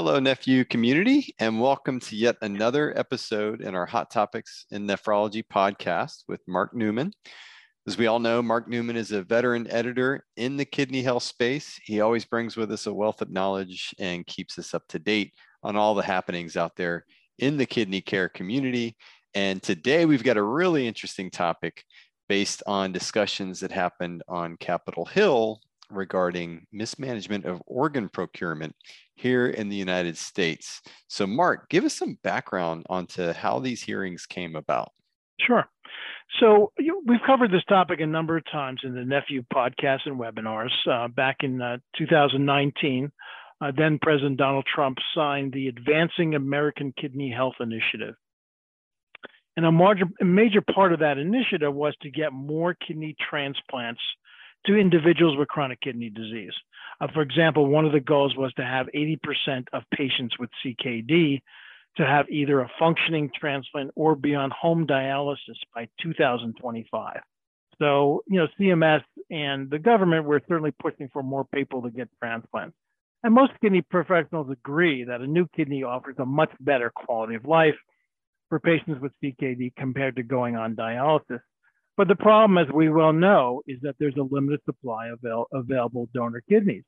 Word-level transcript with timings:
Hello, 0.00 0.20
NephU 0.20 0.68
community, 0.68 1.34
and 1.40 1.60
welcome 1.60 1.98
to 1.98 2.14
yet 2.14 2.36
another 2.40 2.96
episode 2.96 3.60
in 3.60 3.74
our 3.74 3.84
Hot 3.84 4.12
Topics 4.12 4.64
in 4.70 4.86
Nephrology 4.86 5.42
podcast 5.42 6.22
with 6.28 6.40
Mark 6.46 6.72
Neumann. 6.72 7.12
As 7.84 7.98
we 7.98 8.06
all 8.06 8.20
know, 8.20 8.40
Mark 8.40 8.68
Neumann 8.68 8.96
is 8.96 9.10
a 9.10 9.24
veteran 9.24 9.68
editor 9.68 10.24
in 10.36 10.56
the 10.56 10.64
kidney 10.64 11.02
health 11.02 11.24
space. 11.24 11.80
He 11.82 12.00
always 12.00 12.24
brings 12.24 12.56
with 12.56 12.70
us 12.70 12.86
a 12.86 12.94
wealth 12.94 13.22
of 13.22 13.32
knowledge 13.32 13.92
and 13.98 14.24
keeps 14.24 14.56
us 14.56 14.72
up 14.72 14.84
to 14.90 15.00
date 15.00 15.32
on 15.64 15.74
all 15.74 15.96
the 15.96 16.02
happenings 16.02 16.56
out 16.56 16.76
there 16.76 17.04
in 17.40 17.56
the 17.56 17.66
kidney 17.66 18.00
care 18.00 18.28
community. 18.28 18.96
And 19.34 19.60
today 19.60 20.06
we've 20.06 20.22
got 20.22 20.36
a 20.36 20.42
really 20.44 20.86
interesting 20.86 21.28
topic 21.28 21.82
based 22.28 22.62
on 22.68 22.92
discussions 22.92 23.58
that 23.58 23.72
happened 23.72 24.22
on 24.28 24.58
Capitol 24.58 25.06
Hill 25.06 25.60
regarding 25.90 26.66
mismanagement 26.72 27.44
of 27.44 27.62
organ 27.66 28.08
procurement 28.08 28.74
here 29.14 29.46
in 29.46 29.68
the 29.68 29.76
United 29.76 30.16
States. 30.16 30.80
So, 31.08 31.26
Mark, 31.26 31.68
give 31.68 31.84
us 31.84 31.94
some 31.94 32.18
background 32.22 32.86
onto 32.88 33.32
how 33.32 33.58
these 33.58 33.82
hearings 33.82 34.26
came 34.26 34.56
about. 34.56 34.92
Sure. 35.40 35.64
So, 36.40 36.72
you 36.78 37.02
we've 37.06 37.20
covered 37.26 37.50
this 37.50 37.64
topic 37.68 38.00
a 38.00 38.06
number 38.06 38.36
of 38.36 38.44
times 38.50 38.80
in 38.84 38.94
the 38.94 39.00
NephU 39.00 39.46
podcast 39.52 40.00
and 40.06 40.20
webinars. 40.20 40.70
Uh, 40.86 41.08
back 41.08 41.38
in 41.40 41.60
uh, 41.60 41.78
2019, 41.96 43.10
uh, 43.60 43.72
then 43.76 43.98
President 44.00 44.36
Donald 44.36 44.66
Trump 44.72 44.98
signed 45.14 45.52
the 45.52 45.68
Advancing 45.68 46.34
American 46.34 46.92
Kidney 47.00 47.32
Health 47.34 47.56
Initiative. 47.60 48.14
And 49.56 49.66
a, 49.66 49.72
major, 49.72 50.04
a 50.20 50.24
major 50.24 50.60
part 50.60 50.92
of 50.92 51.00
that 51.00 51.18
initiative 51.18 51.74
was 51.74 51.92
to 52.02 52.10
get 52.10 52.32
more 52.32 52.74
kidney 52.74 53.16
transplants 53.28 54.00
to 54.66 54.76
individuals 54.76 55.36
with 55.36 55.48
chronic 55.48 55.80
kidney 55.80 56.10
disease. 56.10 56.52
Uh, 57.00 57.08
for 57.12 57.22
example, 57.22 57.66
one 57.66 57.84
of 57.84 57.92
the 57.92 58.00
goals 58.00 58.36
was 58.36 58.52
to 58.54 58.64
have 58.64 58.88
80% 58.94 59.18
of 59.72 59.82
patients 59.94 60.38
with 60.38 60.50
CKD 60.64 61.40
to 61.96 62.06
have 62.06 62.28
either 62.28 62.60
a 62.60 62.70
functioning 62.78 63.30
transplant 63.34 63.90
or 63.96 64.14
be 64.14 64.34
on 64.34 64.50
home 64.50 64.86
dialysis 64.86 65.56
by 65.74 65.88
2025. 66.02 67.20
So, 67.78 68.22
you 68.26 68.38
know, 68.38 68.48
CMS 68.58 69.02
and 69.30 69.70
the 69.70 69.78
government 69.78 70.24
were 70.24 70.40
certainly 70.48 70.72
pushing 70.82 71.08
for 71.12 71.22
more 71.22 71.44
people 71.44 71.82
to 71.82 71.90
get 71.90 72.08
transplants. 72.20 72.76
And 73.22 73.34
most 73.34 73.52
kidney 73.60 73.82
professionals 73.82 74.48
agree 74.50 75.04
that 75.04 75.20
a 75.20 75.26
new 75.26 75.46
kidney 75.56 75.82
offers 75.82 76.16
a 76.18 76.24
much 76.24 76.50
better 76.60 76.92
quality 76.94 77.34
of 77.34 77.44
life 77.44 77.74
for 78.48 78.60
patients 78.60 79.00
with 79.00 79.12
CKD 79.22 79.72
compared 79.76 80.16
to 80.16 80.22
going 80.22 80.56
on 80.56 80.76
dialysis. 80.76 81.40
But 81.98 82.06
the 82.06 82.14
problem, 82.14 82.58
as 82.58 82.72
we 82.72 82.88
well 82.90 83.12
know, 83.12 83.62
is 83.66 83.80
that 83.82 83.96
there's 83.98 84.14
a 84.16 84.22
limited 84.22 84.60
supply 84.64 85.08
of 85.08 85.18
avail- 85.18 85.48
available 85.52 86.08
donor 86.14 86.40
kidneys. 86.48 86.84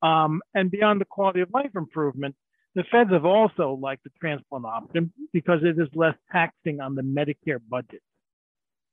Um, 0.00 0.40
and 0.54 0.70
beyond 0.70 0.98
the 0.98 1.04
quality 1.04 1.42
of 1.42 1.50
life 1.52 1.72
improvement, 1.76 2.34
the 2.74 2.82
feds 2.90 3.10
have 3.12 3.26
also 3.26 3.78
liked 3.78 4.04
the 4.04 4.10
transplant 4.18 4.64
option 4.64 5.12
because 5.30 5.60
it 5.62 5.78
is 5.78 5.88
less 5.94 6.14
taxing 6.32 6.80
on 6.80 6.94
the 6.94 7.02
Medicare 7.02 7.60
budget. 7.68 8.00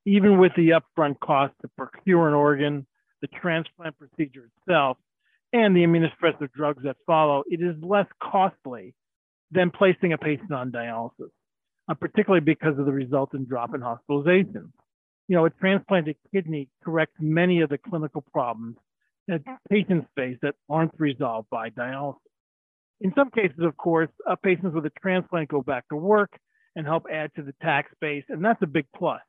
Even 0.06 0.38
with 0.38 0.52
the 0.58 0.72
upfront 0.72 1.18
cost 1.22 1.54
to 1.62 1.70
procure 1.78 2.28
an 2.28 2.34
organ, 2.34 2.86
the 3.22 3.28
transplant 3.28 3.98
procedure 3.98 4.50
itself, 4.60 4.98
and 5.54 5.74
the 5.74 5.84
immunosuppressive 5.86 6.52
drugs 6.52 6.84
that 6.84 6.98
follow, 7.08 7.42
it 7.48 7.62
is 7.62 7.82
less 7.82 8.08
costly 8.22 8.94
than 9.52 9.72
placing 9.72 10.12
a 10.12 10.18
patient 10.18 10.52
on 10.52 10.74
dialysis, 10.74 11.32
uh, 11.88 11.94
particularly 11.94 12.44
because 12.44 12.78
of 12.78 12.86
the 12.86 12.92
resultant 12.92 13.48
drop 13.48 13.74
in 13.74 13.80
hospitalizations 13.80 14.72
you 15.28 15.36
know, 15.36 15.46
a 15.46 15.50
transplanted 15.50 16.16
kidney 16.34 16.70
corrects 16.84 17.16
many 17.20 17.62
of 17.62 17.70
the 17.70 17.78
clinical 17.78 18.24
problems 18.34 18.78
that 19.28 19.42
patients 19.70 20.08
face 20.16 20.38
that 20.42 20.56
aren't 20.70 20.94
resolved 20.98 21.50
by 21.50 21.70
dialysis. 21.70 22.18
In 23.02 23.14
some 23.16 23.30
cases, 23.32 23.60
of 23.60 23.76
course, 23.78 24.10
uh, 24.30 24.36
patients 24.36 24.74
with 24.74 24.86
a 24.86 24.92
transplant 25.02 25.50
go 25.50 25.62
back 25.62 25.88
to 25.90 25.96
work 25.96 26.32
and 26.76 26.86
help 26.86 27.06
add 27.12 27.32
to 27.36 27.42
the 27.42 27.54
tax 27.62 27.92
base, 28.02 28.24
and 28.30 28.44
that's 28.44 28.62
a 28.62 28.68
big 28.68 28.86
plus. 28.96 29.22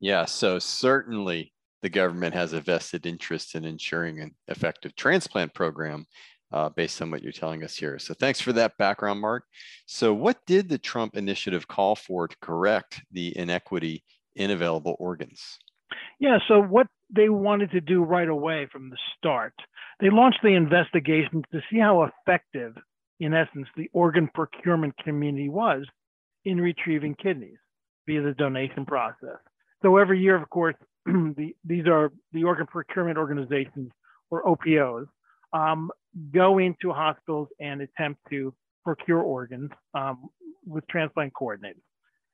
Yeah, 0.00 0.24
so 0.24 0.58
certainly 0.58 1.52
the 1.82 1.88
government 1.88 2.34
has 2.34 2.52
a 2.52 2.60
vested 2.60 3.06
interest 3.06 3.54
in 3.54 3.64
ensuring 3.64 4.20
an 4.20 4.34
effective 4.48 4.94
transplant 4.96 5.54
program 5.54 6.06
uh, 6.52 6.68
based 6.70 7.00
on 7.02 7.10
what 7.10 7.22
you're 7.22 7.32
telling 7.32 7.62
us 7.62 7.76
here. 7.76 7.98
So 7.98 8.14
thanks 8.14 8.40
for 8.40 8.52
that 8.54 8.76
background, 8.78 9.20
Mark. 9.20 9.44
So 9.86 10.14
what 10.14 10.38
did 10.46 10.68
the 10.68 10.78
Trump 10.78 11.16
initiative 11.16 11.68
call 11.68 11.94
for 11.94 12.28
to 12.28 12.36
correct 12.40 13.02
the 13.12 13.36
inequity 13.36 14.04
in 14.34 14.50
available 14.50 14.96
organs? 14.98 15.58
Yeah, 16.20 16.38
so 16.48 16.60
what 16.60 16.86
they 17.14 17.28
wanted 17.28 17.70
to 17.72 17.80
do 17.80 18.02
right 18.02 18.28
away 18.28 18.68
from 18.70 18.90
the 18.90 18.98
start, 19.16 19.54
they 20.00 20.10
launched 20.10 20.40
the 20.42 20.54
investigation 20.54 21.42
to 21.52 21.60
see 21.70 21.78
how 21.78 22.04
effective, 22.04 22.74
in 23.20 23.34
essence, 23.34 23.68
the 23.76 23.88
organ 23.92 24.28
procurement 24.34 24.94
community 24.98 25.48
was 25.48 25.86
in 26.44 26.60
retrieving 26.60 27.14
kidneys 27.14 27.58
via 28.06 28.22
the 28.22 28.32
donation 28.32 28.84
process. 28.84 29.38
So 29.82 29.96
every 29.96 30.20
year, 30.20 30.36
of 30.40 30.48
course, 30.50 30.74
the, 31.06 31.54
these 31.64 31.86
are 31.86 32.12
the 32.32 32.44
organ 32.44 32.66
procurement 32.66 33.18
organizations 33.18 33.90
or 34.30 34.42
OPOs 34.46 35.06
um, 35.52 35.90
go 36.32 36.58
into 36.58 36.92
hospitals 36.92 37.48
and 37.60 37.80
attempt 37.80 38.20
to 38.30 38.54
procure 38.84 39.20
organs 39.20 39.70
um, 39.94 40.28
with 40.66 40.86
transplant 40.88 41.32
coordinators. 41.32 41.82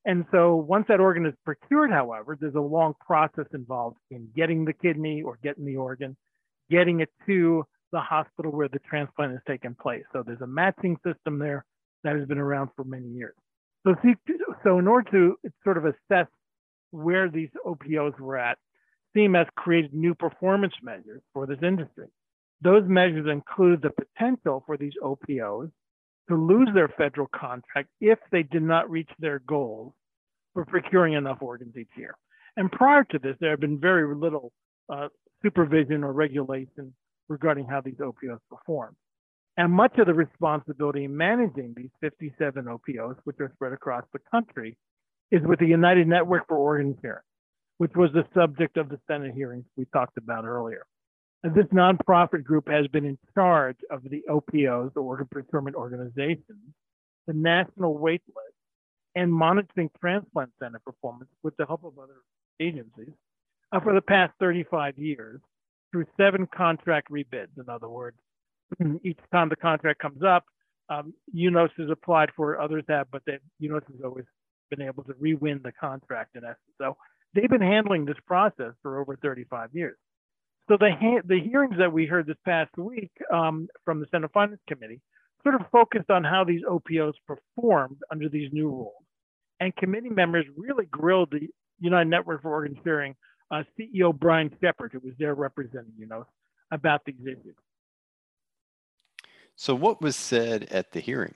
And 0.07 0.27
so 0.31 0.57
once 0.57 0.85
that 0.89 1.01
organ 1.01 1.25
is 1.25 1.35
procured, 1.45 1.91
however, 1.91 2.37
there's 2.39 2.55
a 2.55 2.61
long 2.61 2.95
process 3.01 3.47
involved 3.55 3.97
in 4.11 4.29
getting 4.37 4.65
the 4.65 4.73
kidney 4.73 5.23
or 5.23 5.39
getting 5.43 5.65
the 5.65 5.77
organ, 5.77 6.17
getting 6.71 7.01
it 7.01 7.09
to 7.27 7.65
the 7.91 8.01
hospital 8.01 8.53
where 8.53 8.69
the 8.69 8.81
transplant 8.81 9.33
is 9.33 9.41
taking 9.47 9.75
place. 9.75 10.03
So 10.13 10.23
there's 10.25 10.43
a 10.43 10.47
matching 10.47 10.97
system 11.07 11.39
there 11.39 11.65
that 12.03 12.17
has 12.17 12.29
been 12.29 12.39
around 12.39 12.71
for 12.77 12.85
many 12.85 13.09
years. 13.09 13.35
So, 13.87 13.95
so 14.63 14.79
in 14.79 14.89
order 14.89 15.11
to 15.13 15.37
sort 15.63 15.79
of 15.79 15.87
assess 15.87 16.27
where 16.91 17.31
these 17.31 17.51
OPOs 17.67 18.19
were 18.19 18.37
at, 18.37 18.59
CMS 19.17 19.47
created 19.57 19.95
new 19.95 20.15
performance 20.15 20.75
measures 20.83 21.23
for 21.33 21.47
this 21.47 21.59
industry. 21.63 22.09
Those 22.63 22.85
measures 22.87 23.27
include 23.31 23.83
the 23.83 23.91
potential 23.91 24.63
for 24.67 24.77
these 24.77 24.95
OPOs 25.03 25.71
to 26.29 26.35
lose 26.35 26.69
their 26.75 26.89
federal 26.89 27.29
contract 27.35 27.89
if 28.01 28.19
they 28.33 28.43
did 28.43 28.63
not 28.63 28.91
reach 28.91 29.11
their 29.19 29.41
goals 29.41 29.93
for 30.55 30.65
procuring 30.65 31.15
enough 31.15 31.39
organs 31.41 31.77
each 31.77 31.91
year. 31.97 32.17
And 32.57 32.71
prior 32.71 33.05
to 33.05 33.19
this, 33.19 33.37
there 33.41 33.51
had 33.51 33.61
been 33.61 33.79
very 33.79 34.15
little 34.15 34.53
uh, 34.89 35.09
supervision 35.43 36.05
or 36.05 36.13
regulation 36.13 36.95
regarding 37.29 37.67
how 37.67 37.81
these 37.81 38.01
OPOs 38.01 38.39
perform. 38.49 38.97
And 39.57 39.73
much 39.73 39.99
of 39.99 40.07
the 40.07 40.15
responsibility 40.15 41.05
in 41.05 41.17
managing 41.17 41.75
these 41.77 41.91
57 42.01 42.67
OPOs, 42.67 43.17
which 43.25 43.37
are 43.41 43.53
spread 43.55 43.73
across 43.73 44.05
the 44.13 44.19
country, 44.31 44.77
is 45.31 45.43
with 45.45 45.59
the 45.59 45.67
United 45.67 46.07
Network 46.07 46.49
for 46.49 46.57
Organ 46.57 46.97
Sharing, 47.01 47.23
which 47.79 47.93
was 47.95 48.11
the 48.13 48.25
subject 48.35 48.77
of 48.77 48.89
the 48.89 48.99
Senate 49.07 49.33
hearings 49.35 49.65
we 49.77 49.85
talked 49.93 50.17
about 50.19 50.45
earlier. 50.45 50.85
This 51.45 51.67
nonprofit 51.67 52.43
group 52.43 52.71
has 52.71 52.87
been 52.87 53.05
in 53.05 53.19
charge 53.35 53.77
of 53.91 54.03
the 54.03 54.23
OPOs, 54.31 54.95
the 54.95 55.01
Organ 55.01 55.29
Procurement 55.31 55.77
Organizations, 55.77 56.73
the 57.27 57.35
national 57.35 57.99
wait 57.99 58.23
list, 58.29 58.55
and 59.15 59.31
monitoring 59.31 59.91
transplant 60.01 60.53
center 60.59 60.79
performance 60.79 61.29
with 61.43 61.55
the 61.59 61.67
help 61.67 61.85
of 61.85 61.99
other 61.99 62.23
agencies 62.61 63.13
uh, 63.73 63.81
for 63.81 63.93
the 63.93 64.01
past 64.01 64.33
35 64.41 64.97
years 64.99 65.39
through 65.93 66.07
seven 66.17 66.47
contract 66.47 67.11
rebids. 67.11 67.59
In 67.59 67.69
other 67.69 67.91
words, 67.91 68.17
each 69.05 69.19
time 69.31 69.51
the 69.51 69.57
contract 69.57 70.01
comes 70.01 70.23
up, 70.23 70.47
um, 70.89 71.13
UNOS 71.37 71.69
has 71.77 71.91
applied 71.91 72.31
for, 72.35 72.55
it, 72.55 72.61
others 72.61 72.85
have, 72.89 73.09
but 73.11 73.21
then 73.27 73.39
UNOS 73.63 73.85
has 73.93 74.01
always 74.03 74.25
been 74.71 74.81
able 74.81 75.05
to 75.05 75.15
re-win 75.21 75.61
the 75.63 75.73
contract 75.73 76.37
in 76.37 76.43
essence. 76.43 76.57
So 76.81 76.97
they've 77.35 77.51
been 77.51 77.61
handling 77.61 78.07
this 78.07 78.17
process 78.27 78.73
for 78.81 78.99
over 78.99 79.17
35 79.17 79.69
years. 79.75 79.99
So 80.69 80.79
the 80.79 81.21
the 81.27 81.41
hearings 81.41 81.77
that 81.79 81.93
we 81.93 82.07
heard 82.07 82.27
this 82.27 82.37
past 82.45 82.77
week 82.79 83.11
um, 83.33 83.69
from 83.85 84.01
the 84.01 84.07
Senate 84.11 84.31
Finance 84.33 84.61
Committee 84.67 85.01
sort 85.43 85.57
of 85.57 85.63
focused 85.71 86.11
on 86.11 86.25
how 86.25 86.43
these 86.45 86.63
OPOs 86.65 87.13
performed 87.27 87.99
under 88.11 88.31
these 88.31 88.51
new 88.53 88.69
rules, 88.69 89.05
and 89.61 89.77
committee 89.77 90.09
members 90.09 90.47
really 90.57 90.87
grilled 90.87 91.31
the 91.33 91.49
United 91.81 92.09
Network 92.09 92.41
for 92.41 92.51
Organ 92.51 92.79
Sharing 92.83 93.15
uh, 93.51 93.63
CEO 93.79 94.19
Brian 94.19 94.51
Shepard, 94.63 94.93
who 94.93 95.01
was 95.01 95.13
there 95.19 95.35
representing 95.35 95.93
you 95.99 96.07
know 96.07 96.27
about 96.71 97.03
these 97.05 97.21
issues. 97.23 97.57
So, 99.57 99.75
what 99.75 100.01
was 100.01 100.17
said 100.17 100.65
at 100.71 100.93
the 100.93 101.01
hearing? 101.01 101.35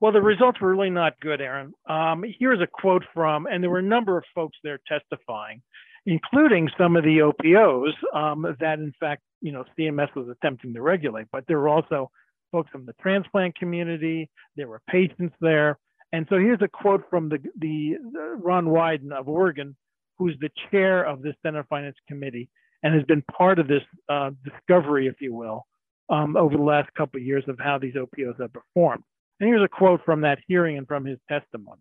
Well, 0.00 0.10
the 0.10 0.20
results 0.20 0.60
were 0.60 0.72
really 0.72 0.90
not 0.90 1.18
good, 1.20 1.40
Aaron. 1.40 1.74
Um, 1.88 2.24
here's 2.40 2.60
a 2.60 2.66
quote 2.66 3.04
from, 3.14 3.46
and 3.46 3.62
there 3.62 3.70
were 3.70 3.78
a 3.78 3.82
number 3.84 4.18
of 4.18 4.24
folks 4.34 4.58
there 4.64 4.80
testifying 4.88 5.62
including 6.06 6.68
some 6.76 6.96
of 6.96 7.04
the 7.04 7.18
OPOs 7.18 7.92
um, 8.14 8.46
that, 8.60 8.78
in 8.78 8.92
fact, 8.98 9.22
you 9.40 9.52
know, 9.52 9.64
CMS 9.78 10.14
was 10.14 10.28
attempting 10.28 10.74
to 10.74 10.82
regulate. 10.82 11.26
But 11.32 11.44
there 11.46 11.58
were 11.58 11.68
also 11.68 12.10
folks 12.50 12.70
from 12.70 12.86
the 12.86 12.94
transplant 13.00 13.56
community. 13.56 14.30
There 14.56 14.68
were 14.68 14.82
patients 14.88 15.34
there. 15.40 15.78
And 16.12 16.26
so 16.28 16.36
here's 16.36 16.60
a 16.60 16.68
quote 16.68 17.04
from 17.08 17.28
the, 17.28 17.38
the, 17.58 17.96
Ron 18.36 18.66
Wyden 18.66 19.12
of 19.12 19.28
Oregon, 19.28 19.74
who's 20.18 20.36
the 20.40 20.50
chair 20.70 21.04
of 21.04 21.22
the 21.22 21.34
Senate 21.42 21.66
Finance 21.70 21.96
Committee 22.06 22.50
and 22.82 22.94
has 22.94 23.04
been 23.04 23.22
part 23.22 23.58
of 23.58 23.68
this 23.68 23.82
uh, 24.08 24.30
discovery, 24.44 25.06
if 25.06 25.20
you 25.20 25.32
will, 25.32 25.66
um, 26.10 26.36
over 26.36 26.56
the 26.56 26.62
last 26.62 26.92
couple 26.94 27.18
of 27.18 27.26
years 27.26 27.44
of 27.48 27.58
how 27.58 27.78
these 27.78 27.94
OPOs 27.94 28.40
have 28.40 28.52
performed. 28.52 29.04
And 29.40 29.48
here's 29.48 29.62
a 29.62 29.68
quote 29.68 30.04
from 30.04 30.20
that 30.22 30.38
hearing 30.46 30.76
and 30.76 30.86
from 30.86 31.04
his 31.04 31.18
testimony. 31.28 31.80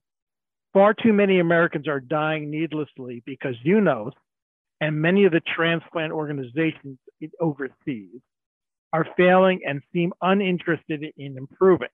Far 0.73 0.93
too 0.93 1.13
many 1.13 1.39
Americans 1.39 1.87
are 1.87 1.99
dying 1.99 2.49
needlessly 2.49 3.21
because 3.25 3.55
UNOS 3.65 4.13
and 4.79 5.01
many 5.01 5.25
of 5.25 5.31
the 5.31 5.41
transplant 5.55 6.13
organizations 6.13 6.97
overseas 7.39 8.21
are 8.93 9.05
failing 9.17 9.61
and 9.65 9.81
seem 9.93 10.13
uninterested 10.21 11.05
in 11.17 11.37
improving. 11.37 11.89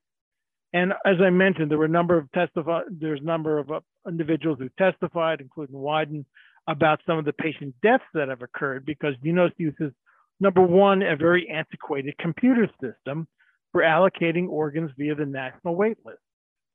And 0.72 0.92
as 1.04 1.16
I 1.20 1.30
mentioned, 1.30 1.70
there 1.70 1.78
were 1.78 1.86
a 1.86 1.88
number 1.88 2.16
of 2.16 2.30
testify. 2.32 2.82
There's 2.90 3.20
a 3.20 3.24
number 3.24 3.58
of 3.58 3.70
uh, 3.70 3.80
individuals 4.06 4.58
who 4.58 4.68
testified, 4.78 5.40
including 5.40 5.76
Wyden, 5.76 6.24
about 6.66 7.00
some 7.06 7.18
of 7.18 7.24
the 7.24 7.32
patient 7.32 7.74
deaths 7.82 8.04
that 8.12 8.28
have 8.28 8.42
occurred 8.42 8.84
because 8.84 9.14
UNOS 9.24 9.52
uses 9.56 9.92
number 10.40 10.60
one 10.60 11.02
a 11.02 11.16
very 11.16 11.48
antiquated 11.48 12.16
computer 12.18 12.68
system 12.82 13.26
for 13.72 13.82
allocating 13.82 14.48
organs 14.48 14.90
via 14.98 15.14
the 15.14 15.24
national 15.24 15.74
wait 15.74 15.96
list, 16.04 16.18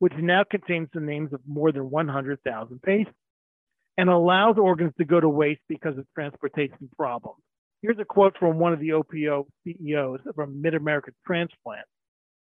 which 0.04 0.12
now 0.20 0.44
contains 0.44 0.90
the 0.94 1.00
names 1.00 1.32
of 1.32 1.40
more 1.48 1.72
than 1.72 1.90
100,000 1.90 2.82
patients 2.82 3.16
and 3.98 4.10
allows 4.10 4.58
organs 4.58 4.92
to 4.98 5.06
go 5.06 5.18
to 5.18 5.30
waste 5.30 5.62
because 5.70 5.98
of 5.98 6.06
transportation 6.14 6.90
problems. 6.98 7.42
Here's 7.82 7.98
a 8.00 8.04
quote 8.04 8.36
from 8.38 8.60
one 8.60 8.74
of 8.74 8.82
the 8.82 8.92
OPO 8.92 9.46
CEOs 9.64 10.20
from 10.36 10.62
Mid 10.62 10.74
America 10.74 11.12
Transplant. 11.26 11.86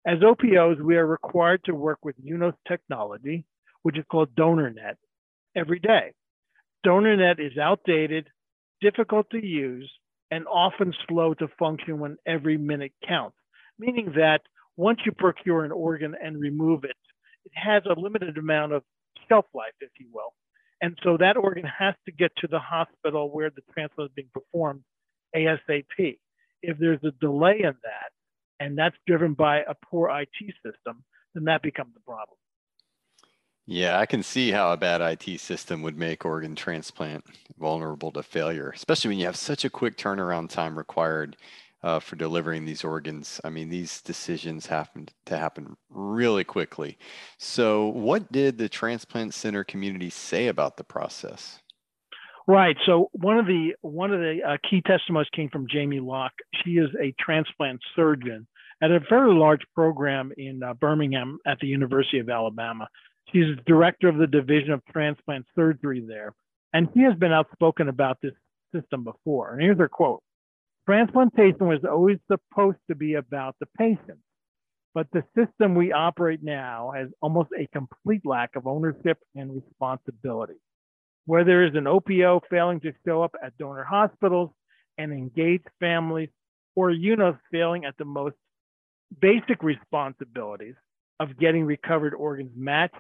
As 0.05 0.19
OPOs, 0.19 0.79
we 0.79 0.97
are 0.97 1.07
required 1.07 1.63
to 1.63 1.73
work 1.73 1.97
with 2.03 2.15
UNOS 2.23 2.53
technology, 2.67 3.43
which 3.81 3.97
is 3.97 4.05
called 4.11 4.35
DonorNet, 4.35 4.97
every 5.55 5.79
day. 5.79 6.13
DonorNet 6.85 7.39
is 7.39 7.57
outdated, 7.57 8.27
difficult 8.81 9.31
to 9.31 9.43
use, 9.43 9.91
and 10.29 10.45
often 10.45 10.93
slow 11.09 11.33
to 11.33 11.47
function 11.57 11.97
when 11.97 12.17
every 12.23 12.59
minute 12.59 12.93
counts, 13.07 13.37
meaning 13.79 14.13
that 14.15 14.41
once 14.75 14.99
you 15.07 15.11
procure 15.11 15.65
an 15.65 15.71
organ 15.71 16.13
and 16.23 16.39
remove 16.39 16.83
it, 16.83 16.91
it 16.91 17.06
has 17.57 17.83
a 17.85 17.99
limited 17.99 18.37
amount 18.37 18.73
of 18.73 18.83
shelf 19.27 19.45
life, 19.53 19.73
if 19.81 19.89
you 19.99 20.07
will. 20.13 20.33
And 20.81 20.97
so 21.03 21.17
that 21.17 21.37
organ 21.37 21.65
has 21.65 21.95
to 22.05 22.11
get 22.11 22.31
to 22.37 22.47
the 22.47 22.59
hospital 22.59 23.31
where 23.31 23.49
the 23.49 23.61
transplant 23.73 24.11
is 24.11 24.15
being 24.15 24.29
performed 24.33 24.81
ASAP. 25.35 26.19
If 26.61 26.77
there's 26.77 27.03
a 27.03 27.11
delay 27.19 27.59
in 27.59 27.73
that, 27.83 28.11
and 28.59 28.77
that's 28.77 28.95
driven 29.05 29.33
by 29.33 29.59
a 29.59 29.73
poor 29.89 30.09
IT 30.09 30.53
system, 30.63 31.03
then 31.33 31.45
that 31.45 31.61
becomes 31.61 31.93
a 31.95 31.99
problem. 31.99 32.37
Yeah, 33.69 33.99
I 33.99 34.05
can 34.05 34.23
see 34.23 34.51
how 34.51 34.71
a 34.71 34.77
bad 34.77 35.01
IT 35.01 35.39
system 35.41 35.81
would 35.81 35.97
make 35.97 36.25
organ 36.25 36.55
transplant 36.55 37.25
vulnerable 37.59 38.11
to 38.13 38.23
failure, 38.23 38.71
especially 38.73 39.09
when 39.09 39.19
you 39.19 39.25
have 39.25 39.35
such 39.35 39.65
a 39.65 39.69
quick 39.69 39.97
turnaround 39.97 40.49
time 40.49 40.77
required 40.77 41.35
uh, 41.83 41.99
for 41.99 42.15
delivering 42.15 42.65
these 42.65 42.83
organs. 42.83 43.39
I 43.43 43.49
mean, 43.49 43.69
these 43.69 44.01
decisions 44.01 44.65
happen 44.65 45.07
to 45.25 45.37
happen 45.37 45.77
really 45.89 46.43
quickly. 46.43 46.97
So, 47.37 47.87
what 47.87 48.31
did 48.31 48.57
the 48.57 48.69
transplant 48.69 49.33
center 49.33 49.63
community 49.63 50.09
say 50.09 50.47
about 50.47 50.77
the 50.77 50.83
process? 50.83 51.59
Right. 52.47 52.77
So 52.85 53.09
one 53.11 53.37
of 53.37 53.45
the 53.45 53.73
one 53.81 54.13
of 54.13 54.21
the 54.21 54.39
uh, 54.47 54.57
key 54.69 54.81
testimonies 54.81 55.27
came 55.35 55.49
from 55.49 55.67
Jayme 55.67 56.01
Locke. 56.05 56.31
She 56.63 56.77
is 56.77 56.89
a 57.01 57.13
transplant 57.19 57.81
surgeon 57.93 58.47
at 58.81 58.89
a 58.89 59.01
very 59.09 59.33
large 59.33 59.61
program 59.75 60.31
in 60.37 60.63
uh, 60.63 60.73
Birmingham 60.73 61.39
at 61.45 61.59
the 61.59 61.67
University 61.67 62.19
of 62.19 62.29
Alabama. 62.29 62.87
She's 63.33 63.57
director 63.65 64.07
of 64.07 64.15
the 64.15 64.27
division 64.27 64.71
of 64.71 64.81
transplant 64.85 65.45
surgery 65.55 66.05
there, 66.07 66.33
and 66.71 66.87
she 66.93 67.01
has 67.01 67.15
been 67.15 67.33
outspoken 67.33 67.89
about 67.89 68.17
this 68.21 68.33
system 68.73 69.03
before. 69.03 69.51
And 69.51 69.61
here's 69.61 69.77
her 69.77 69.89
quote: 69.89 70.23
"Transplantation 70.87 71.67
was 71.67 71.83
always 71.85 72.19
supposed 72.31 72.79
to 72.89 72.95
be 72.95 73.15
about 73.15 73.55
the 73.59 73.67
patient, 73.77 74.19
but 74.93 75.07
the 75.11 75.23
system 75.35 75.75
we 75.75 75.91
operate 75.91 76.43
now 76.43 76.91
has 76.95 77.09
almost 77.21 77.49
a 77.59 77.67
complete 77.67 78.25
lack 78.25 78.55
of 78.55 78.67
ownership 78.67 79.19
and 79.35 79.53
responsibility." 79.53 80.55
where 81.27 81.43
there 81.43 81.63
is 81.65 81.75
an 81.75 81.87
OPO 81.87 82.41
failing 82.49 82.79
to 82.79 82.93
show 83.05 83.21
up 83.21 83.35
at 83.43 83.57
donor 83.57 83.83
hospitals 83.83 84.49
and 84.97 85.11
engage 85.11 85.61
families, 85.79 86.29
or 86.75 86.89
UNOS 86.89 87.37
failing 87.51 87.85
at 87.85 87.97
the 87.97 88.05
most 88.05 88.35
basic 89.21 89.61
responsibilities 89.61 90.75
of 91.19 91.37
getting 91.37 91.65
recovered 91.65 92.13
organs 92.13 92.51
matched 92.55 92.95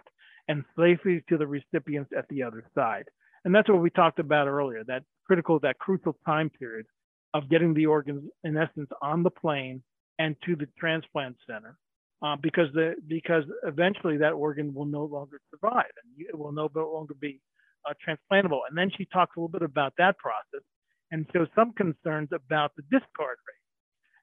and 0.49 0.63
safely 0.77 1.23
to 1.29 1.37
the 1.37 1.47
recipients 1.47 2.11
at 2.17 2.27
the 2.29 2.43
other 2.43 2.63
side. 2.75 3.05
And 3.45 3.55
that's 3.55 3.69
what 3.69 3.81
we 3.81 3.89
talked 3.89 4.19
about 4.19 4.47
earlier, 4.47 4.83
that 4.85 5.03
critical, 5.25 5.59
that 5.61 5.79
crucial 5.79 6.17
time 6.25 6.49
period 6.49 6.85
of 7.33 7.49
getting 7.49 7.73
the 7.73 7.85
organs, 7.85 8.23
in 8.43 8.57
essence, 8.57 8.89
on 9.01 9.23
the 9.23 9.29
plane 9.29 9.81
and 10.19 10.35
to 10.45 10.55
the 10.55 10.67
transplant 10.79 11.35
center. 11.47 11.77
Uh, 12.23 12.35
because 12.41 12.67
the 12.73 12.95
because 13.07 13.43
eventually 13.63 14.17
that 14.17 14.33
organ 14.33 14.73
will 14.73 14.85
no 14.85 15.05
longer 15.05 15.39
survive 15.51 15.85
and 16.03 16.25
it 16.27 16.35
will 16.35 16.51
no 16.51 16.67
longer 16.73 17.13
be 17.13 17.39
uh, 17.87 17.93
transplantable. 18.03 18.61
And 18.67 18.75
then 18.75 18.89
she 18.97 19.05
talks 19.05 19.35
a 19.37 19.39
little 19.39 19.49
bit 19.49 19.61
about 19.61 19.93
that 19.99 20.17
process 20.17 20.65
and 21.11 21.27
shows 21.31 21.47
some 21.55 21.73
concerns 21.73 22.29
about 22.31 22.71
the 22.75 22.81
discard 22.83 23.37
rate. 23.47 23.57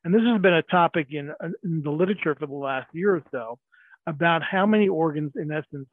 And 0.05 0.13
this 0.13 0.23
has 0.23 0.41
been 0.43 0.55
a 0.55 0.63
topic 0.63 1.07
in, 1.11 1.33
in 1.63 1.83
the 1.83 1.91
literature 1.91 2.35
for 2.35 2.47
the 2.47 2.53
last 2.53 2.89
year 2.93 3.15
or 3.15 3.23
so 3.31 3.59
about 4.07 4.43
how 4.43 4.67
many 4.67 4.89
organs, 4.89 5.33
in 5.37 5.51
essence, 5.51 5.87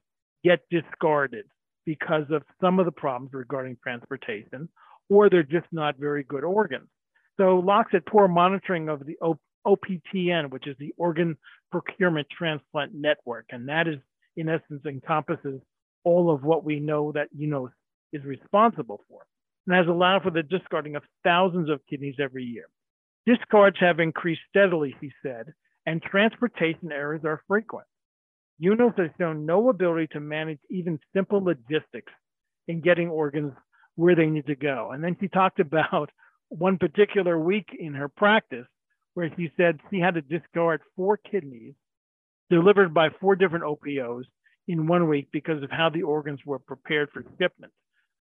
get 0.43 0.59
discarded 0.69 1.45
because 1.85 2.25
of 2.31 2.43
some 2.59 2.79
of 2.79 2.85
the 2.85 2.91
problems 2.91 3.31
regarding 3.33 3.77
transportation, 3.81 4.67
or 5.09 5.29
they're 5.29 5.43
just 5.43 5.67
not 5.71 5.97
very 5.97 6.23
good 6.23 6.43
organs. 6.43 6.89
So 7.37 7.59
Locke 7.59 7.87
said 7.91 8.05
poor 8.05 8.27
monitoring 8.27 8.89
of 8.89 9.05
the 9.05 9.17
OPTN, 9.65 10.49
which 10.49 10.67
is 10.67 10.75
the 10.79 10.93
Organ 10.97 11.37
Procurement 11.71 12.27
Transplant 12.29 12.93
Network, 12.93 13.45
and 13.51 13.69
that 13.69 13.87
is 13.87 13.97
in 14.37 14.49
essence 14.49 14.85
encompasses 14.85 15.61
all 16.03 16.33
of 16.33 16.43
what 16.43 16.63
we 16.63 16.79
know 16.79 17.11
that 17.11 17.29
UNOS 17.37 17.71
is 18.13 18.23
responsible 18.23 19.03
for 19.07 19.25
and 19.67 19.75
has 19.75 19.87
allowed 19.87 20.23
for 20.23 20.31
the 20.31 20.43
discarding 20.43 20.95
of 20.95 21.03
thousands 21.23 21.69
of 21.69 21.79
kidneys 21.89 22.15
every 22.19 22.43
year. 22.43 22.65
Discards 23.25 23.77
have 23.79 23.99
increased 23.99 24.41
steadily, 24.49 24.95
he 24.99 25.11
said, 25.23 25.53
and 25.85 26.01
transportation 26.01 26.91
errors 26.91 27.21
are 27.23 27.43
frequent. 27.47 27.85
UNOS 28.61 28.97
has 28.97 29.09
shown 29.19 29.45
no 29.45 29.69
ability 29.69 30.07
to 30.13 30.19
manage 30.19 30.59
even 30.69 30.99
simple 31.13 31.43
logistics 31.43 32.11
in 32.67 32.81
getting 32.81 33.09
organs 33.09 33.53
where 33.95 34.15
they 34.15 34.27
need 34.27 34.47
to 34.47 34.55
go. 34.55 34.91
And 34.91 35.03
then 35.03 35.17
she 35.19 35.27
talked 35.27 35.59
about 35.59 36.09
one 36.51 36.77
particular 36.77 37.39
week 37.39 37.69
in 37.77 37.93
her 37.93 38.09
practice 38.09 38.67
where 39.13 39.31
she 39.37 39.51
said 39.55 39.79
she 39.89 39.99
had 39.99 40.15
to 40.15 40.21
discard 40.21 40.81
four 40.95 41.17
kidneys 41.17 41.73
delivered 42.49 42.93
by 42.93 43.09
four 43.21 43.35
different 43.35 43.63
OPOs 43.63 44.25
in 44.67 44.85
one 44.85 45.07
week 45.07 45.29
because 45.31 45.63
of 45.63 45.71
how 45.71 45.89
the 45.89 46.03
organs 46.03 46.39
were 46.45 46.59
prepared 46.59 47.09
for 47.11 47.23
shipment. 47.39 47.71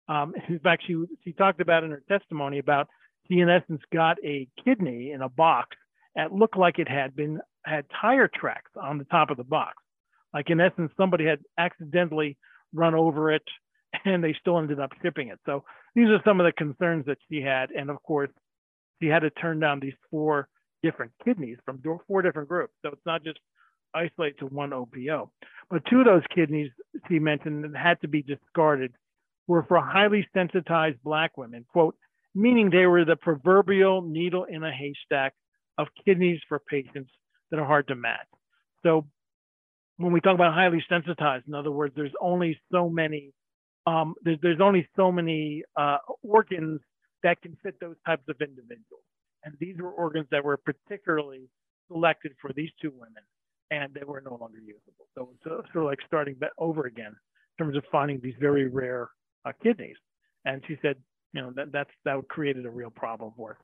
Um, 0.09 0.35
in 0.49 0.61
fact, 0.61 0.85
she, 0.87 1.05
she 1.25 1.33
talked 1.33 1.61
about 1.61 1.85
in 1.85 1.91
her 1.91 2.03
testimony 2.09 2.59
about 2.59 2.89
she, 3.29 3.41
in 3.41 3.49
essence, 3.49 3.81
got 3.93 4.19
a 4.25 4.49
kidney 4.65 5.11
in 5.13 5.23
a 5.23 5.29
box 5.29 5.77
that 6.15 6.33
looked 6.33 6.57
like 6.57 6.79
it 6.79 6.89
had 6.89 7.17
been 7.17 7.41
had 7.65 7.85
tire 8.01 8.29
tracks 8.33 8.71
on 8.81 8.99
the 8.99 9.05
top 9.05 9.31
of 9.31 9.37
the 9.37 9.45
box. 9.45 9.75
Like 10.33 10.51
in 10.51 10.61
essence, 10.61 10.93
somebody 10.97 11.25
had 11.27 11.41
accidentally 11.59 12.37
run 12.73 12.95
over 12.95 13.33
it 13.33 13.43
and 14.05 14.23
they 14.23 14.35
still 14.41 14.59
ended 14.59 14.81
up 14.81 14.91
shipping 15.03 15.29
it. 15.29 15.39
So 15.47 15.65
these 15.95 16.09
are 16.09 16.21
some 16.25 16.41
of 16.41 16.47
the 16.47 16.53
concerns 16.53 17.07
that 17.07 17.19
she 17.29 17.41
had. 17.41 17.71
And 17.71 17.91
of 17.91 18.03
course, 18.03 18.31
she 19.01 19.09
had 19.09 19.21
to 19.21 19.31
turn 19.31 19.61
down 19.61 19.81
these 19.81 19.95
four 20.11 20.49
different 20.83 21.13
kidneys 21.25 21.59
from 21.65 21.81
four 22.07 22.23
different 22.23 22.49
groups. 22.49 22.73
So 22.83 22.91
it's 22.93 23.07
not 23.07 23.25
just 23.25 23.39
isolate 23.95 24.39
to 24.39 24.47
one 24.47 24.73
OPO. 24.73 25.31
But 25.71 25.83
two 25.89 26.01
of 26.01 26.07
those 26.07 26.23
kidneys 26.35 26.71
she 27.09 27.19
mentioned 27.19 27.65
that 27.65 27.79
had 27.79 28.01
to 28.01 28.09
be 28.09 28.23
discarded 28.23 28.93
were 29.47 29.65
for 29.65 29.81
highly 29.81 30.27
sensitized 30.33 31.03
Black 31.03 31.37
women, 31.37 31.65
quote, 31.73 31.97
meaning 32.35 32.71
they 32.71 32.87
were 32.87 33.05
the 33.05 33.17
proverbial 33.17 34.03
needle 34.03 34.45
in 34.45 34.65
a 34.65 34.73
haystack 34.73 35.35
of 35.79 35.89
kidneys 36.05 36.41
for 36.49 36.59
patients 36.59 37.11
that 37.51 37.61
are 37.61 37.67
hard 37.67 37.89
to 37.89 37.95
match. 37.95 38.27
So 38.83 39.07
when 39.99 40.13
we 40.13 40.21
talk 40.21 40.35
about 40.35 40.55
highly 40.55 40.85
sensitized, 40.89 41.47
in 41.47 41.55
other 41.55 41.71
words, 41.71 41.95
there's 41.95 42.13
only 42.21 42.59
so 42.71 42.89
many 42.89 43.33
um, 43.87 44.15
there's, 44.23 44.39
there's 44.43 44.61
only 44.61 44.89
so 44.97 45.11
many 45.11 45.63
uh, 45.77 45.99
organs 46.23 46.81
that 47.23 47.41
can 47.43 47.57
fit 47.63 47.79
those 47.81 47.97
types 48.07 48.25
of 48.29 48.37
individuals. 48.41 49.03
And 49.45 49.55
these 49.59 49.77
were 49.79 49.91
organs 49.91 50.27
that 50.31 50.45
were 50.45 50.57
particularly 50.57 51.49
selected 51.89 52.33
for 52.41 52.53
these 52.53 52.71
two 52.81 52.91
women 52.93 53.23
and 53.73 53.93
they 53.95 54.05
were 54.05 54.21
no 54.21 54.37
longer 54.37 54.59
usable. 54.59 55.07
So 55.15 55.31
it's 55.33 55.43
sort 55.73 55.85
of 55.85 55.85
like 55.85 55.99
starting 56.07 56.37
over 56.59 56.87
again 56.87 57.15
in 57.59 57.65
terms 57.65 57.77
of 57.77 57.85
finding 57.91 58.21
these 58.23 58.35
very 58.39 58.69
rare 58.69 59.09
uh, 59.47 59.53
kidneys. 59.63 59.97
And 60.45 60.63
she 60.69 60.77
said, 60.83 60.97
you 61.33 61.41
know, 61.41 61.53
that 61.57 61.73
that's 61.73 61.91
that 62.05 62.17
created 62.29 62.67
a 62.67 62.71
real 62.71 62.91
problem 62.91 63.33
for 63.37 63.53
us. 63.53 63.57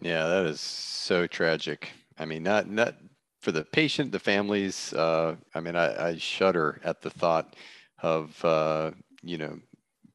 Yeah, 0.00 0.26
that 0.26 0.46
is 0.46 0.60
so 0.60 1.26
tragic. 1.28 1.90
I 2.18 2.24
mean, 2.24 2.42
not 2.42 2.68
not 2.68 2.96
for 3.40 3.52
the 3.52 3.64
patient, 3.64 4.10
the 4.10 4.18
families. 4.18 4.92
Uh, 4.92 5.36
I 5.54 5.60
mean, 5.60 5.76
I, 5.76 6.08
I 6.08 6.16
shudder 6.16 6.80
at 6.82 7.00
the 7.02 7.10
thought 7.10 7.54
of 8.04 8.44
uh, 8.44 8.90
you 9.22 9.38
know 9.38 9.58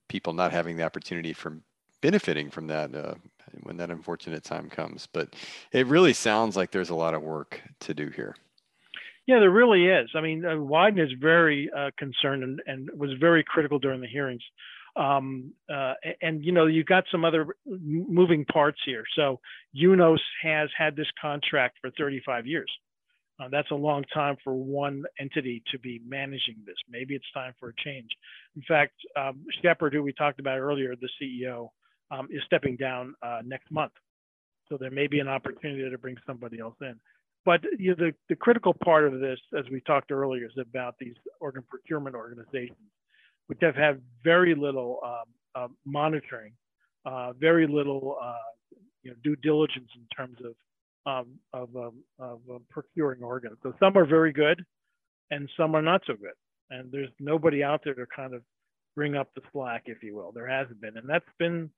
people 0.07 0.33
not 0.33 0.51
having 0.51 0.77
the 0.77 0.83
opportunity 0.83 1.33
from 1.33 1.63
benefiting 2.01 2.49
from 2.49 2.67
that. 2.67 2.95
Uh, 2.95 3.15
when 3.63 3.77
that 3.77 3.89
unfortunate 3.89 4.43
time 4.43 4.69
comes. 4.69 5.07
But 5.11 5.35
it 5.71 5.87
really 5.87 6.13
sounds 6.13 6.55
like 6.55 6.69
there's 6.69 6.91
a 6.91 6.95
lot 6.95 7.15
of 7.15 7.23
work 7.23 7.59
to 7.79 7.95
do 7.95 8.09
here. 8.09 8.35
Yeah, 9.25 9.39
there 9.39 9.49
really 9.49 9.87
is. 9.87 10.07
I 10.15 10.21
mean, 10.21 10.45
uh, 10.45 10.49
Wyden 10.49 11.03
is 11.03 11.11
very 11.19 11.67
uh, 11.75 11.89
concerned 11.97 12.43
and, 12.43 12.61
and, 12.67 12.89
was 12.95 13.09
very 13.19 13.43
critical 13.43 13.79
during 13.79 14.01
the 14.01 14.07
hearings. 14.07 14.43
Um, 14.95 15.51
uh, 15.67 15.93
and, 16.21 16.45
you 16.45 16.51
know, 16.51 16.67
you've 16.67 16.85
got 16.85 17.05
some 17.11 17.25
other 17.25 17.47
moving 17.65 18.45
parts 18.45 18.79
here. 18.85 19.03
So 19.15 19.39
UNOS 19.75 20.19
has 20.41 20.69
had 20.77 20.95
this 20.95 21.07
contract 21.19 21.77
for 21.81 21.89
35 21.91 22.47
years. 22.47 22.71
Uh, 23.39 23.47
that's 23.49 23.71
a 23.71 23.75
long 23.75 24.03
time 24.13 24.35
for 24.43 24.53
one 24.53 25.03
entity 25.19 25.63
to 25.71 25.79
be 25.79 26.01
managing 26.05 26.57
this. 26.65 26.75
Maybe 26.89 27.15
it's 27.15 27.31
time 27.33 27.53
for 27.59 27.69
a 27.69 27.73
change. 27.83 28.09
In 28.55 28.61
fact, 28.67 28.93
um, 29.17 29.45
Shepard, 29.61 29.93
who 29.93 30.03
we 30.03 30.11
talked 30.13 30.39
about 30.39 30.57
earlier, 30.57 30.93
the 30.95 31.09
CEO, 31.21 31.69
um, 32.11 32.27
is 32.31 32.41
stepping 32.45 32.75
down 32.75 33.13
uh, 33.23 33.39
next 33.45 33.71
month. 33.71 33.93
So 34.67 34.77
there 34.77 34.91
may 34.91 35.07
be 35.07 35.19
an 35.19 35.27
opportunity 35.27 35.89
to 35.89 35.97
bring 35.97 36.17
somebody 36.27 36.59
else 36.59 36.75
in. 36.81 36.95
But 37.45 37.61
you 37.77 37.91
know, 37.91 37.95
the, 37.97 38.13
the 38.27 38.35
critical 38.35 38.73
part 38.73 39.05
of 39.05 39.19
this, 39.19 39.39
as 39.57 39.65
we 39.71 39.81
talked 39.81 40.11
earlier, 40.11 40.45
is 40.45 40.51
about 40.59 40.95
these 40.99 41.15
organ 41.39 41.63
procurement 41.69 42.15
organizations, 42.15 42.77
which 43.47 43.59
have 43.61 43.75
had 43.75 44.01
very 44.23 44.53
little 44.53 44.99
um, 45.03 45.11
uh, 45.55 45.67
monitoring, 45.85 46.53
uh, 47.05 47.33
very 47.33 47.65
little 47.65 48.17
uh, 48.21 48.33
you 49.03 49.11
know, 49.11 49.17
due 49.23 49.35
diligence 49.37 49.89
in 49.95 50.05
terms 50.15 50.37
of 50.45 50.53
um, 51.05 51.27
of, 51.53 51.75
um, 51.75 52.03
of 52.19 52.39
um, 52.49 52.61
procuring 52.69 53.23
organs. 53.23 53.57
So 53.63 53.73
some 53.79 53.97
are 53.97 54.05
very 54.05 54.31
good, 54.31 54.63
and 55.31 55.49
some 55.57 55.75
are 55.75 55.81
not 55.81 56.01
so 56.05 56.13
good. 56.13 56.33
And 56.69 56.91
there's 56.91 57.09
nobody 57.19 57.63
out 57.63 57.81
there 57.83 57.95
to 57.95 58.05
kind 58.15 58.33
of 58.33 58.43
bring 58.95 59.15
up 59.15 59.29
the 59.35 59.41
slack, 59.51 59.83
if 59.85 60.03
you 60.03 60.15
will. 60.15 60.31
There 60.31 60.47
hasn't 60.47 60.81
been, 60.81 60.97
and 60.97 61.09
that's 61.09 61.25
been 61.37 61.69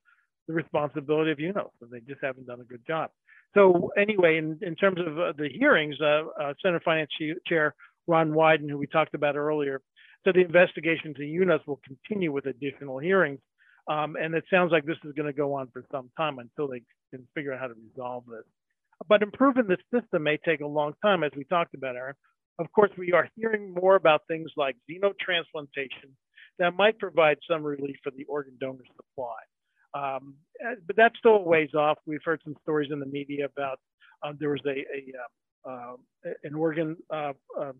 the 0.47 0.53
responsibility 0.53 1.31
of 1.31 1.37
UNOS, 1.37 1.71
and 1.81 1.91
they 1.91 1.99
just 1.99 2.21
haven't 2.21 2.47
done 2.47 2.61
a 2.61 2.65
good 2.65 2.85
job. 2.85 3.11
So 3.53 3.91
anyway, 3.97 4.37
in, 4.37 4.57
in 4.61 4.75
terms 4.75 4.99
of 4.99 5.19
uh, 5.19 5.33
the 5.37 5.49
hearings, 5.49 5.95
uh, 6.01 6.23
uh, 6.41 6.53
Senate 6.63 6.81
Finance 6.83 7.09
Chair 7.47 7.75
Ron 8.07 8.31
Wyden, 8.31 8.69
who 8.69 8.77
we 8.77 8.87
talked 8.87 9.13
about 9.13 9.35
earlier, 9.35 9.81
said 10.23 10.35
the 10.35 10.41
investigation 10.41 11.13
to 11.15 11.21
UNOS 11.21 11.65
will 11.67 11.81
continue 11.85 12.31
with 12.31 12.45
additional 12.45 12.97
hearings. 12.97 13.39
Um, 13.87 14.15
and 14.15 14.33
it 14.35 14.43
sounds 14.49 14.71
like 14.71 14.85
this 14.85 14.97
is 15.03 15.13
going 15.13 15.25
to 15.25 15.33
go 15.33 15.53
on 15.53 15.67
for 15.73 15.83
some 15.91 16.09
time 16.15 16.39
until 16.39 16.67
they 16.67 16.81
can 17.09 17.27
figure 17.33 17.53
out 17.53 17.59
how 17.59 17.67
to 17.67 17.73
resolve 17.89 18.23
this. 18.27 18.45
But 19.08 19.24
improving 19.24 19.67
the 19.67 19.77
system 19.93 20.24
may 20.24 20.38
take 20.38 20.62
a 20.62 20.67
long 20.67 20.93
time, 21.03 21.24
as 21.24 21.31
we 21.36 21.43
talked 21.46 21.74
about, 21.74 21.96
Aaron. 21.96 22.15
Of 22.60 22.72
course, 22.74 22.91
we 22.98 23.13
are 23.13 23.27
hearing 23.36 23.74
more 23.74 23.96
about 23.96 24.22
things 24.27 24.51
like 24.55 24.75
xenotransplantation 24.89 26.12
that 26.60 26.75
might 26.75 27.00
provide 27.00 27.38
some 27.50 27.63
relief 27.63 27.96
for 28.03 28.12
the 28.12 28.24
organ 28.25 28.53
donor 28.60 28.84
supply. 28.96 29.39
Um, 29.93 30.36
but 30.86 30.96
that's 30.96 31.17
still 31.17 31.38
a 31.38 31.41
ways 31.41 31.70
off. 31.75 31.98
We've 32.05 32.24
heard 32.24 32.41
some 32.43 32.55
stories 32.62 32.91
in 32.91 33.00
the 33.00 33.05
media 33.05 33.46
about 33.46 33.79
um, 34.24 34.38
there 34.39 34.50
was 34.50 34.62
a, 34.65 34.70
a 34.70 35.70
uh, 35.70 35.96
an 36.43 36.55
organ, 36.55 36.98
uh, 37.13 37.34
uh, 37.60 37.72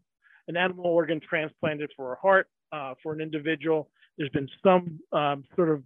an 0.48 0.58
animal 0.58 0.86
organ 0.86 1.20
transplanted 1.28 1.92
for 1.96 2.14
a 2.14 2.16
heart 2.18 2.48
uh, 2.72 2.94
for 3.02 3.14
an 3.14 3.22
individual. 3.22 3.90
There's 4.18 4.30
been 4.32 4.50
some 4.64 5.00
um, 5.12 5.44
sort 5.56 5.70
of 5.70 5.84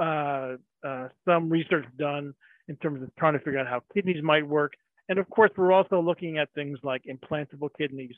uh, 0.00 0.56
uh, 0.86 1.08
some 1.24 1.48
research 1.48 1.86
done 1.98 2.34
in 2.70 2.76
terms 2.76 3.02
of 3.02 3.14
trying 3.16 3.34
to 3.34 3.40
figure 3.40 3.58
out 3.58 3.66
how 3.66 3.82
kidneys 3.92 4.22
might 4.22 4.46
work. 4.46 4.72
And 5.10 5.18
of 5.18 5.28
course, 5.28 5.50
we're 5.56 5.72
also 5.72 6.00
looking 6.00 6.38
at 6.38 6.48
things 6.54 6.78
like 6.82 7.02
implantable 7.04 7.68
kidneys 7.76 8.14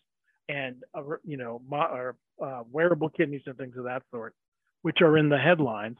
and 0.48 0.76
uh, 0.94 1.02
you 1.24 1.36
know 1.36 1.60
or, 1.70 2.14
uh, 2.40 2.62
wearable 2.70 3.08
kidneys 3.08 3.42
and 3.46 3.56
things 3.56 3.76
of 3.76 3.84
that 3.84 4.02
sort, 4.12 4.34
which 4.82 5.00
are 5.00 5.18
in 5.18 5.28
the 5.28 5.38
headlines 5.38 5.96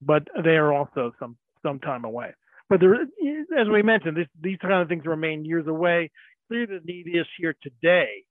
but 0.00 0.26
they 0.44 0.56
are 0.56 0.72
also 0.72 1.12
some 1.18 1.36
some 1.62 1.78
time 1.80 2.04
away. 2.04 2.32
But 2.68 2.80
there, 2.80 2.94
as 2.94 3.68
we 3.72 3.82
mentioned, 3.82 4.16
this, 4.16 4.28
these 4.40 4.58
kind 4.60 4.74
of 4.74 4.88
things 4.88 5.06
remain 5.06 5.44
years 5.44 5.66
away. 5.66 6.10
Clearly, 6.48 6.78
the 6.78 6.80
need 6.84 7.06
is 7.08 7.26
here 7.38 7.54
today 7.62 8.24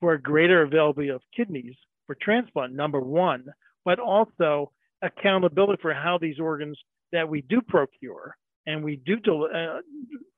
for 0.00 0.12
a 0.12 0.20
greater 0.20 0.62
availability 0.62 1.10
of 1.10 1.22
kidneys 1.34 1.74
for 2.06 2.16
transplant, 2.20 2.74
number 2.74 3.00
one, 3.00 3.44
but 3.84 3.98
also 3.98 4.72
accountability 5.02 5.80
for 5.80 5.94
how 5.94 6.18
these 6.18 6.38
organs 6.38 6.78
that 7.12 7.28
we 7.28 7.42
do 7.42 7.60
procure 7.60 8.36
and 8.66 8.84
we 8.84 8.96
do 8.96 9.16
del- 9.16 9.48
uh, 9.54 9.80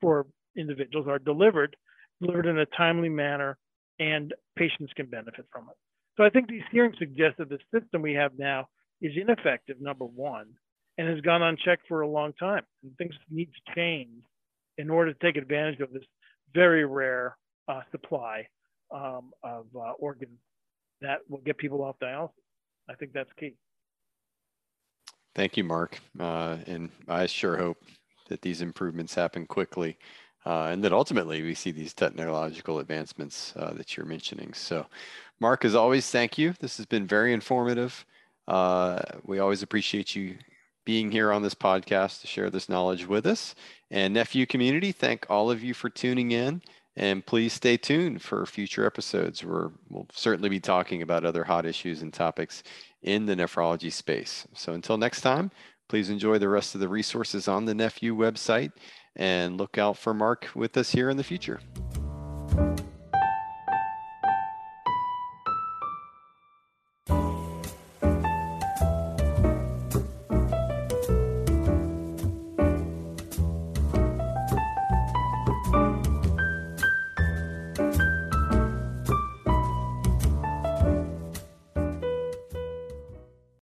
for 0.01 0.27
individuals 0.57 1.07
are 1.09 1.19
delivered, 1.19 1.77
delivered 2.21 2.47
in 2.47 2.59
a 2.59 2.67
timely 2.67 3.09
manner, 3.09 3.57
and 3.99 4.35
patients 4.57 4.93
can 4.95 5.07
benefit 5.07 5.47
from 5.51 5.65
it. 5.71 5.77
So 6.17 6.25
I 6.25 6.31
think 6.31 6.49
these 6.49 6.63
hearings 6.71 6.97
suggest 6.99 7.39
that 7.39 7.49
the 7.49 7.59
system 7.73 8.03
we 8.03 8.15
have 8.15 8.33
now 8.39 8.67
is 9.01 9.13
ineffective, 9.17 9.81
number 9.81 10.05
one, 10.05 10.47
and 10.99 11.09
has 11.09 11.21
gone 11.21 11.43
unchecked 11.43 11.87
for 11.87 12.01
a 12.01 12.09
long 12.09 12.33
time. 12.35 12.63
And 12.83 12.97
things 12.97 13.15
need 13.31 13.47
to 13.47 13.75
change 13.75 14.25
in 14.77 14.91
order 14.91 15.13
to 15.13 15.19
take 15.21 15.37
advantage 15.37 15.81
of 15.81 15.93
this 15.93 16.03
very 16.55 16.85
rare 16.85 17.37
uh, 17.69 17.81
supply 17.93 18.47
um, 18.93 19.31
of 19.43 19.67
uh, 19.77 19.93
organs 19.99 20.39
that 21.01 21.19
will 21.29 21.41
get 21.41 21.59
people 21.59 21.83
off 21.83 21.97
dialysis. 22.03 22.31
I 22.91 22.95
think 22.95 23.13
that's 23.13 23.31
key. 23.39 23.55
Thank 25.35 25.57
you, 25.57 25.63
Mark. 25.63 26.01
Uh, 26.19 26.57
and 26.67 26.91
I 27.07 27.27
sure 27.27 27.57
hope 27.57 27.79
that 28.29 28.43
these 28.43 28.63
improvements 28.63 29.15
happen 29.15 29.47
quickly 29.47 29.99
uh, 30.47 30.69
and 30.71 30.83
that 30.83 30.93
ultimately 30.93 31.43
we 31.43 31.55
see 31.55 31.71
these 31.71 31.93
technological 31.93 32.79
advancements 32.79 33.53
uh, 33.57 33.73
that 33.75 33.97
you're 33.97 34.07
mentioning. 34.07 34.55
So, 34.55 34.87
Mark, 35.41 35.65
as 35.65 35.75
always, 35.75 36.11
thank 36.11 36.39
you. 36.39 36.55
This 36.59 36.79
has 36.79 36.87
been 36.87 37.07
very 37.07 37.33
informative. 37.33 38.07
Uh, 38.47 39.01
we 39.25 39.41
always 39.41 39.63
appreciate 39.63 40.17
you 40.17 40.37
being 40.85 41.11
here 41.11 41.33
on 41.33 41.43
this 41.43 41.55
podcast 41.55 42.23
to 42.23 42.27
share 42.27 42.49
this 42.49 42.69
knowledge 42.69 43.07
with 43.07 43.27
us. 43.27 43.55
And 43.91 44.17
NephU 44.17 44.49
community, 44.49 44.91
thank 44.91 45.27
all 45.29 45.51
of 45.51 45.63
you 45.63 45.75
for 45.75 45.91
tuning 45.91 46.31
in. 46.31 46.63
And 46.97 47.25
please 47.25 47.53
stay 47.53 47.77
tuned 47.77 48.23
for 48.23 48.45
future 48.47 48.87
episodes 48.87 49.45
where 49.45 49.71
we'll 49.91 50.09
certainly 50.13 50.49
be 50.49 50.61
talking 50.61 51.03
about 51.03 51.25
other 51.25 51.45
hot 51.45 51.67
issues 51.67 52.03
and 52.03 52.13
topics 52.13 52.63
in 53.03 53.27
the 53.27 53.37
nephrology 53.37 53.93
space. 53.93 54.49
So 54.55 54.73
until 54.73 54.97
next 54.97 55.21
time, 55.21 55.51
please 55.89 56.11
enjoy 56.11 56.39
the 56.39 56.49
rest 56.49 56.75
of 56.75 56.81
the 56.81 56.89
resources 56.89 57.49
on 57.49 57.65
the 57.65 57.73
NephU 57.73 58.13
website 58.13 58.73
and 59.17 59.57
look 59.57 59.79
out 59.79 59.97
for 59.97 60.15
Mark 60.15 60.49
with 60.55 60.77
us 60.77 60.93
here 60.93 61.11
in 61.11 61.17
the 61.17 61.25
future. 61.25 61.61